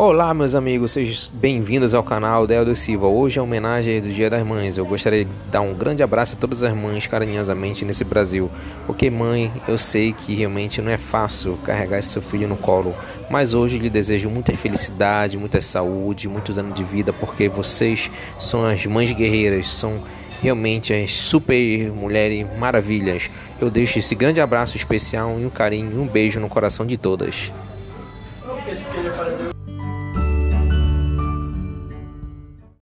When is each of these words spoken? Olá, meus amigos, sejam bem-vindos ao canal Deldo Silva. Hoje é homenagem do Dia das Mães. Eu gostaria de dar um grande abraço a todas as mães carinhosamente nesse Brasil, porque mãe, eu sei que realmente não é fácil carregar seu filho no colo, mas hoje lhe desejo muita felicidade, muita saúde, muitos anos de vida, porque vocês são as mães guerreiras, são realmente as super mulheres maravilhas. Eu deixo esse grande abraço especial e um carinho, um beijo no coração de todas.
Olá, 0.00 0.32
meus 0.32 0.54
amigos, 0.54 0.92
sejam 0.92 1.32
bem-vindos 1.34 1.92
ao 1.92 2.04
canal 2.04 2.46
Deldo 2.46 2.72
Silva. 2.76 3.08
Hoje 3.08 3.40
é 3.40 3.42
homenagem 3.42 4.00
do 4.00 4.08
Dia 4.08 4.30
das 4.30 4.46
Mães. 4.46 4.78
Eu 4.78 4.86
gostaria 4.86 5.24
de 5.24 5.30
dar 5.50 5.60
um 5.60 5.74
grande 5.74 6.04
abraço 6.04 6.36
a 6.36 6.38
todas 6.38 6.62
as 6.62 6.72
mães 6.72 7.08
carinhosamente 7.08 7.84
nesse 7.84 8.04
Brasil, 8.04 8.48
porque 8.86 9.10
mãe, 9.10 9.52
eu 9.66 9.76
sei 9.76 10.12
que 10.12 10.36
realmente 10.36 10.80
não 10.80 10.92
é 10.92 10.96
fácil 10.96 11.58
carregar 11.64 12.00
seu 12.00 12.22
filho 12.22 12.46
no 12.46 12.56
colo, 12.56 12.94
mas 13.28 13.54
hoje 13.54 13.76
lhe 13.76 13.90
desejo 13.90 14.30
muita 14.30 14.56
felicidade, 14.56 15.36
muita 15.36 15.60
saúde, 15.60 16.28
muitos 16.28 16.60
anos 16.60 16.76
de 16.76 16.84
vida, 16.84 17.12
porque 17.12 17.48
vocês 17.48 18.08
são 18.38 18.64
as 18.64 18.86
mães 18.86 19.10
guerreiras, 19.10 19.68
são 19.68 20.00
realmente 20.40 20.92
as 20.92 21.12
super 21.12 21.90
mulheres 21.90 22.46
maravilhas. 22.56 23.28
Eu 23.60 23.68
deixo 23.68 23.98
esse 23.98 24.14
grande 24.14 24.40
abraço 24.40 24.76
especial 24.76 25.40
e 25.40 25.44
um 25.44 25.50
carinho, 25.50 26.00
um 26.00 26.06
beijo 26.06 26.38
no 26.38 26.48
coração 26.48 26.86
de 26.86 26.96
todas. 26.96 27.50